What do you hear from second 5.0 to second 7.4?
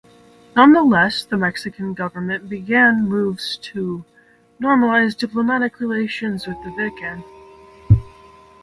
diplomatic relations with the Vatican.